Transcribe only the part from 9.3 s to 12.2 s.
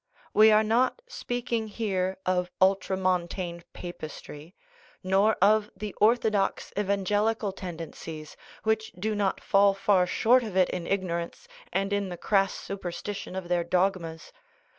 fall far short of it in igno rance and in the